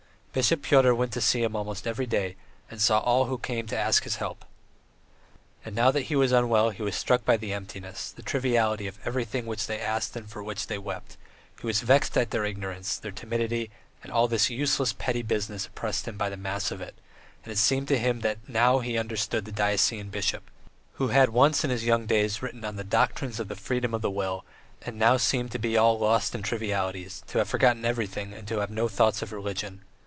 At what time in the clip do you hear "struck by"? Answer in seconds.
6.95-7.35